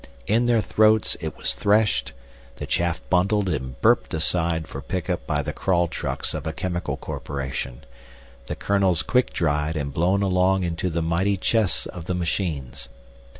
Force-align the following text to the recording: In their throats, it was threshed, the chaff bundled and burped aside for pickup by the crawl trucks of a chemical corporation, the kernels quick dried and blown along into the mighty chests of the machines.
In 0.25 0.47
their 0.47 0.61
throats, 0.61 1.15
it 1.21 1.37
was 1.37 1.53
threshed, 1.53 2.13
the 2.55 2.65
chaff 2.65 3.07
bundled 3.11 3.47
and 3.49 3.79
burped 3.81 4.15
aside 4.15 4.67
for 4.67 4.81
pickup 4.81 5.27
by 5.27 5.43
the 5.43 5.53
crawl 5.53 5.87
trucks 5.87 6.33
of 6.33 6.47
a 6.47 6.53
chemical 6.53 6.97
corporation, 6.97 7.83
the 8.47 8.55
kernels 8.55 9.03
quick 9.03 9.31
dried 9.31 9.75
and 9.77 9.93
blown 9.93 10.23
along 10.23 10.63
into 10.63 10.89
the 10.89 11.03
mighty 11.03 11.37
chests 11.37 11.85
of 11.85 12.05
the 12.05 12.15
machines. 12.15 12.89